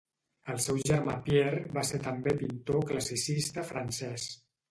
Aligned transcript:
El 0.53 0.61
seu 0.67 0.77
germà 0.91 1.17
Pierre 1.27 1.59
va 1.75 1.83
ser 1.91 1.99
també 2.07 2.35
pintor 2.41 2.87
classicista 2.93 3.69
francès. 3.71 4.29